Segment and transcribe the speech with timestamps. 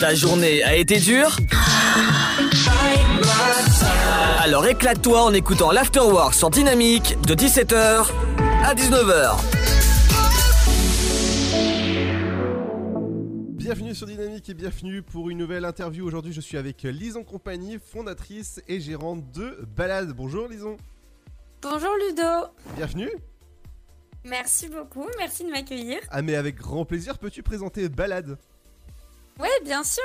[0.00, 1.36] Ta journée a été dure
[4.38, 8.06] Alors éclate-toi en écoutant l'Afterwork sur Dynamique de 17h
[8.64, 9.36] à 19h.
[13.56, 16.06] Bienvenue sur Dynamique et bienvenue pour une nouvelle interview.
[16.06, 20.12] Aujourd'hui, je suis avec Lison Compagnie, fondatrice et gérante de Balade.
[20.12, 20.76] Bonjour Lison.
[21.62, 22.52] Bonjour Ludo.
[22.76, 23.10] Bienvenue.
[24.24, 25.98] Merci beaucoup, merci de m'accueillir.
[26.10, 28.38] Ah mais avec grand plaisir, peux-tu présenter Balade?
[29.38, 30.02] Oui, bien sûr.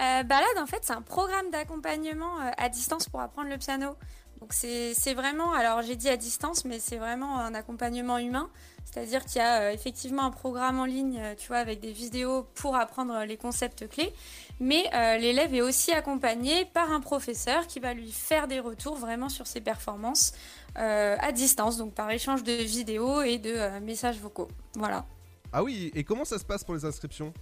[0.00, 3.94] Euh, Balade, en fait, c'est un programme d'accompagnement euh, à distance pour apprendre le piano.
[4.40, 8.48] Donc c'est vraiment, alors j'ai dit à distance, mais c'est vraiment un accompagnement humain.
[8.86, 12.44] C'est-à-dire qu'il y a euh, effectivement un programme en ligne, tu vois, avec des vidéos
[12.54, 14.14] pour apprendre les concepts clés.
[14.58, 14.84] Mais
[15.18, 19.46] l'élève est aussi accompagné par un professeur qui va lui faire des retours vraiment sur
[19.46, 20.32] ses performances
[20.74, 24.48] à distance, donc par échange de vidéos et de messages vocaux.
[24.74, 25.04] Voilà.
[25.52, 27.34] Ah oui, et comment ça se passe pour les inscriptions?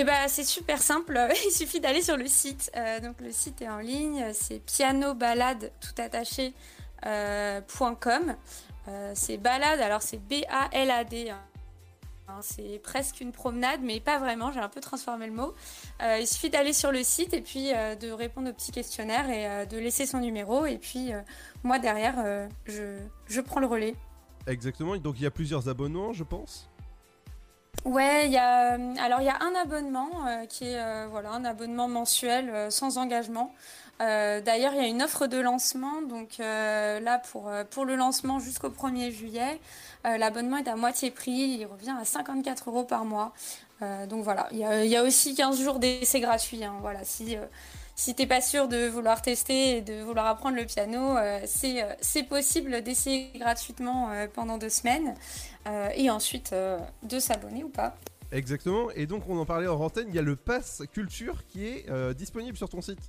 [0.00, 2.70] Eh ben, c'est super simple, il suffit d'aller sur le site.
[2.76, 6.54] Euh, donc le site est en ligne, c'est pianobalade tout attaché
[9.14, 11.30] c'est balade, alors c'est B-A-L-A-D.
[11.30, 11.40] Hein.
[12.26, 14.50] Hein, c'est presque une promenade, mais pas vraiment.
[14.50, 15.52] J'ai un peu transformé le mot.
[16.02, 19.28] Euh, il suffit d'aller sur le site et puis euh, de répondre au petit questionnaire
[19.28, 20.64] et euh, de laisser son numéro.
[20.64, 21.12] Et puis
[21.62, 23.94] moi derrière, je, prends le relais.
[24.46, 24.96] Exactement.
[24.96, 26.70] Donc il y a plusieurs abonnements, je pense.
[27.84, 30.10] Ouais, a alors il y a un abonnement
[30.48, 33.54] qui est voilà un abonnement mensuel sans engagement.
[34.00, 36.00] D'ailleurs, il y a une offre de lancement.
[36.02, 39.60] Donc là, pour, le lancement jusqu'au 1er juillet,
[40.06, 43.32] euh, l'abonnement est à moitié prix, il revient à 54 euros par mois.
[43.82, 46.62] Euh, donc voilà, il y, a, aussi 15 jours d'essai gratuit.
[46.62, 46.74] Hein.
[46.80, 47.44] voilà, si euh,
[47.96, 52.82] si t'es pas sûr de vouloir tester et de vouloir apprendre le piano, c'est possible
[52.82, 55.14] d'essayer gratuitement pendant deux semaines
[55.94, 56.54] et ensuite
[57.02, 57.96] de s'abonner ou pas.
[58.32, 58.90] Exactement.
[58.92, 61.86] Et donc on en parlait en antenne, il y a le Pass Culture qui est
[62.14, 63.00] disponible sur ton site.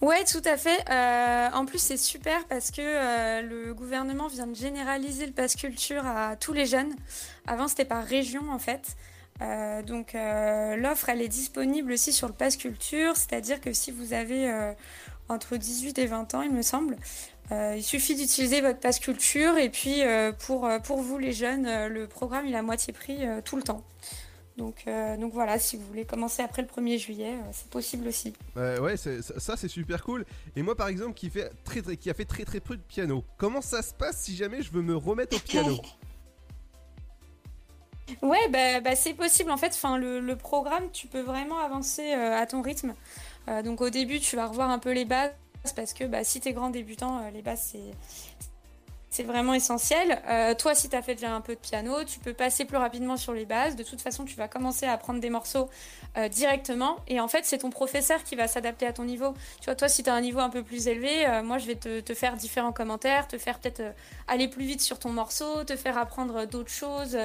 [0.00, 0.84] Ouais, tout à fait.
[0.90, 5.56] Euh, en plus, c'est super parce que euh, le gouvernement vient de généraliser le pass
[5.56, 6.94] culture à tous les jeunes.
[7.46, 8.96] Avant, c'était par région en fait.
[9.42, 14.12] Euh, donc l'offre, elle est disponible aussi sur le pass culture, c'est-à-dire que si vous
[14.12, 14.72] avez
[15.28, 16.96] entre 18 et 20 ans, il me semble,
[17.50, 20.02] il suffit d'utiliser votre pass culture et puis
[20.46, 23.84] pour, pour vous les jeunes, le programme il a moitié prix tout le temps.
[24.56, 28.06] Donc, euh, donc voilà, si vous voulez commencer après le 1er juillet, euh, c'est possible
[28.06, 28.34] aussi.
[28.54, 30.24] ouais, ça c'est super cool.
[30.54, 32.82] Et moi par exemple qui, fait très, très, qui a fait très très peu de
[32.82, 35.76] piano, comment ça se passe si jamais je veux me remettre au piano?
[38.22, 39.50] Ouais, bah, bah, c'est possible.
[39.50, 42.94] En fait, enfin, le, programme, tu peux vraiment avancer euh, à ton rythme.
[43.64, 45.32] donc au début, tu vas revoir un peu les bases
[45.74, 47.90] parce que bah, si tu es grand débutant, les bases, c'est
[49.14, 50.20] c'est vraiment essentiel.
[50.28, 52.78] Euh, toi, si tu as fait déjà un peu de piano, tu peux passer plus
[52.78, 53.76] rapidement sur les bases.
[53.76, 55.70] De toute façon, tu vas commencer à apprendre des morceaux
[56.16, 56.96] euh, directement.
[57.06, 59.32] Et en fait, c'est ton professeur qui va s'adapter à ton niveau.
[59.60, 61.66] Tu vois, toi, si tu as un niveau un peu plus élevé, euh, moi, je
[61.68, 63.82] vais te, faire différents commentaires, te faire peut-être
[64.26, 67.16] aller plus vite sur ton morceau, te faire apprendre d'autres choses,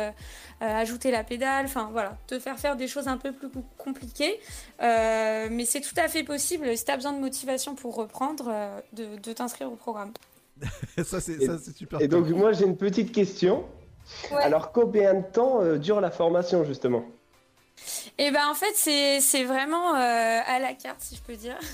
[0.59, 4.39] ajouter la pédale, enfin voilà, te faire faire des choses un peu plus compliquées.
[4.79, 8.51] mais c'est tout à fait possible, si tu as besoin de motivation pour reprendre,
[8.93, 10.11] de t'inscrire au programme.
[11.03, 11.37] ça, c'est
[11.75, 12.01] super.
[12.01, 13.65] Et donc, moi, j'ai une petite question.
[14.31, 17.05] Alors, combien de temps euh, dure la formation, justement?
[18.17, 21.57] Et eh ben en fait c'est vraiment euh, à la carte si je peux dire.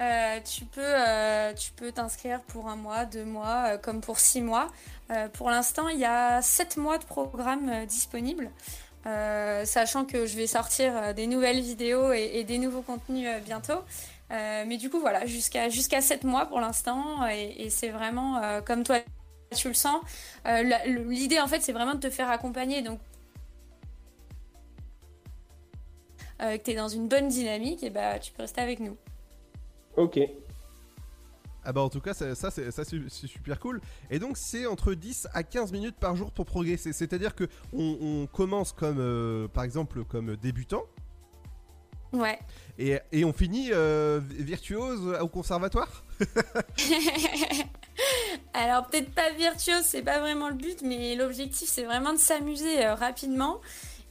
[0.00, 4.66] Euh, tu peux tu peux t'inscrire pour un mois, deux mois, comme pour six mois.
[5.34, 8.50] pour l'instant il y a sept mois de programme disponible.
[9.04, 13.78] sachant que je vais sortir des nouvelles vidéos et des nouveaux contenus bientôt.
[14.32, 17.26] Euh, mais du coup, voilà, jusqu'à jusqu'à 7 mois pour l'instant.
[17.28, 18.98] Et, c'est vraiment euh, comme toi,
[19.54, 20.00] tu le sens.
[20.46, 20.62] Euh,
[21.08, 22.82] l'idée, en fait, c'est vraiment de te faire accompagner.
[22.82, 22.98] Donc,
[26.38, 28.96] que tu es dans une bonne dynamique, et bah, tu peux rester avec nous.
[29.96, 30.18] Ok.
[31.64, 35.44] Ah bah en tout cas ça, c'est super cool et donc c'est entre 10 à
[35.44, 40.02] 15 minutes par jour pour progresser c'est à dire que on, commence comme par exemple
[40.02, 40.82] comme débutant
[42.12, 42.38] Ouais.
[42.78, 46.04] Et, et on finit euh, virtuose au conservatoire?
[48.54, 52.84] Alors peut-être pas virtuose, c'est pas vraiment le but, mais l'objectif c'est vraiment de s'amuser
[52.84, 53.60] euh, rapidement.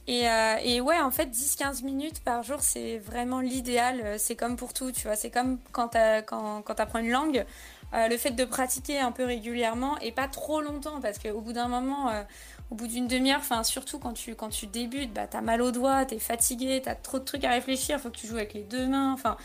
[0.08, 4.18] Et, euh, et, ouais, en fait, 10-15 minutes par jour, c'est vraiment l'idéal.
[4.18, 5.14] C'est comme pour tout, tu vois.
[5.14, 7.44] C'est comme quand tu quand, quand apprends une langue.
[7.92, 11.68] le fait de pratiquer un peu régulièrement et pas trop longtemps, parce qu'au bout d'un
[11.68, 12.10] moment,
[12.72, 15.72] au bout d'une demi-heure, enfin surtout quand tu, quand tu débutes, bah, t'as mal aux
[15.72, 18.62] doigts, t'es fatigué, t'as trop de trucs à réfléchir, faut que tu joues avec les
[18.62, 19.36] deux mains, enfin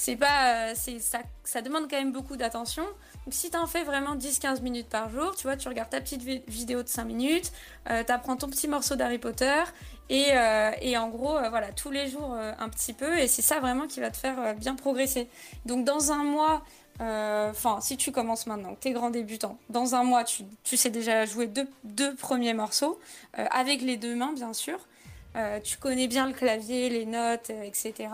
[0.00, 2.84] c'est pas, c'est ça, ça demande quand même beaucoup d'attention.
[3.26, 6.00] Donc si tu en fais vraiment 10-15 minutes par jour, tu vois, tu regardes ta
[6.00, 7.52] petite vidéo de 5 minutes,
[7.90, 9.62] euh, tu apprends ton petit morceau d'Harry Potter
[10.08, 13.42] et, euh, et, en gros, euh, voilà, tous les jours un petit peu et c'est
[13.42, 15.28] ça vraiment qui va te faire bien progresser.
[15.66, 16.62] Donc dans un mois,
[16.98, 20.78] enfin si tu commences maintenant, que tu es grand débutant, dans un mois, tu, tu
[20.78, 22.98] sais déjà jouer deux, deux premiers morceaux
[23.34, 24.78] avec les deux mains bien sûr.
[25.62, 28.08] tu connais bien le clavier, les notes, etc.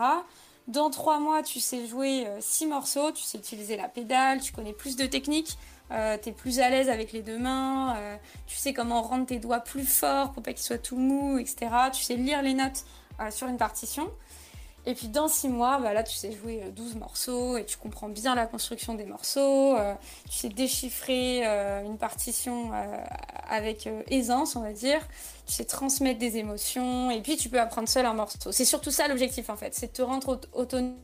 [0.67, 4.51] Dans trois mois, tu sais jouer euh, six morceaux, tu sais utiliser la pédale, tu
[4.51, 5.57] connais plus de techniques,
[5.91, 8.17] euh, tu es plus à l'aise avec les deux mains, euh,
[8.47, 11.71] tu sais comment rendre tes doigts plus forts pour pas qu'ils soient tout mous, etc.
[11.93, 12.83] Tu sais lire les notes
[13.31, 14.11] sur une partition.
[14.87, 18.09] Et puis dans six mois, bah là tu sais jouer 12 morceaux et tu comprends
[18.09, 19.75] bien la construction des morceaux,
[20.29, 21.45] tu sais déchiffrer
[21.85, 22.71] une partition
[23.49, 25.01] avec aisance, on va dire
[25.45, 28.51] tu sais transmettre des émotions, et puis tu peux apprendre seul un morceau.
[28.51, 30.95] C'est surtout ça l'objectif en fait, c'est de te rendre autonome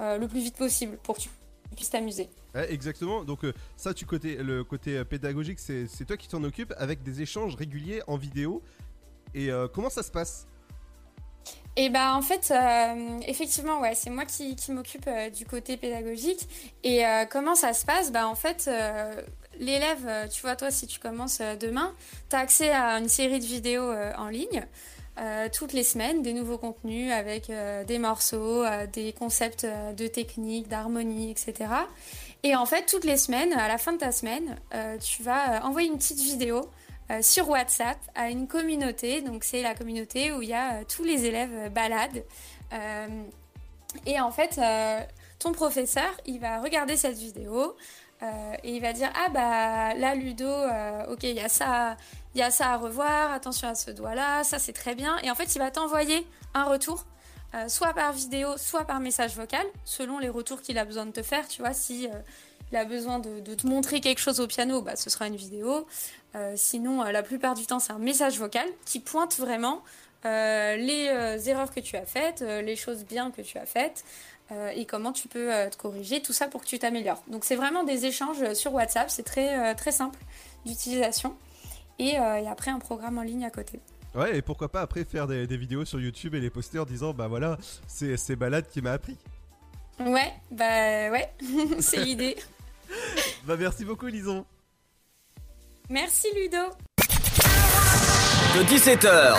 [0.00, 1.30] euh, le plus vite possible pour que tu
[1.74, 2.28] puisses t'amuser.
[2.54, 6.74] exactement, donc euh, ça, tu côté, le côté euh, pédagogique, c'est toi qui t'en occupes
[6.76, 8.62] avec des échanges réguliers en vidéo.
[9.34, 10.46] Et comment ça se passe?
[11.78, 12.54] Et bah en fait,
[13.26, 16.48] effectivement, ouais, c'est moi qui, m'occupe du côté pédagogique.
[16.84, 18.10] Et comment ça se passe?
[18.10, 18.66] Bah en fait,
[19.58, 21.94] l'élève, euh, tu vois, toi, si tu commences euh, demain,
[22.30, 24.66] tu as accès à une série de vidéos euh, en ligne.
[25.54, 27.50] toutes les semaines, des nouveaux contenus avec
[27.86, 29.66] des morceaux, des concepts
[29.96, 31.70] de technique, d'harmonie, etc.
[32.42, 34.58] Et en fait, toutes les semaines, à la fin de ta semaine,
[35.00, 36.68] tu vas envoyer une petite vidéo
[37.20, 39.22] sur WhatsApp à une communauté.
[39.22, 42.24] Donc, c'est la communauté où il y a tous les élèves balades.
[44.06, 44.60] et en fait,
[45.38, 47.76] ton professeur, il va regarder cette vidéo,
[48.22, 51.98] euh, et il va dire ah bah là Ludo euh, ok il y a ça
[52.34, 55.18] il y a ça à revoir attention à ce doigt là ça c'est très bien
[55.18, 57.04] et en fait il va t'envoyer un retour
[57.54, 61.10] euh, soit par vidéo soit par message vocal selon les retours qu'il a besoin de
[61.10, 62.08] te faire tu vois si
[62.72, 65.36] il a besoin de, de, te montrer quelque chose au piano bah ce sera une
[65.36, 65.86] vidéo
[66.54, 69.82] sinon la plupart du temps c'est un message vocal qui pointe vraiment
[70.24, 71.08] les
[71.46, 74.04] erreurs que tu as faites les choses bien que tu as faites
[74.52, 77.22] euh, et comment tu peux euh, te corriger, tout ça pour que tu t'améliores.
[77.28, 80.18] Donc c'est vraiment des échanges sur WhatsApp, c'est très, euh, très simple
[80.64, 81.34] d'utilisation.
[81.98, 83.80] Et, après un programme en ligne à côté.
[84.14, 87.14] Ouais, et pourquoi pas après faire des, vidéos sur YouTube et les poster en disant
[87.14, 89.16] bah voilà, c'est, c'est Balade qui m'a appris.
[89.98, 91.32] Ouais, bah ouais,
[91.80, 92.36] c'est l'idée.
[93.44, 94.44] Bah merci beaucoup Lison.
[95.88, 96.58] Merci Ludo.
[98.56, 99.36] De 17h.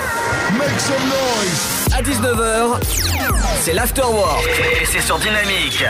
[0.58, 1.88] Make some noise.
[1.94, 2.80] À 19h.
[3.62, 4.48] C'est l'afterwork.
[4.82, 5.84] Et c'est sur Dynamique.